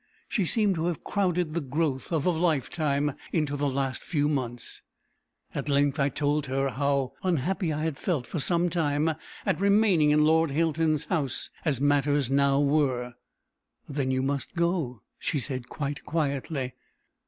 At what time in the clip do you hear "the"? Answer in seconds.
1.53-1.61, 3.55-3.69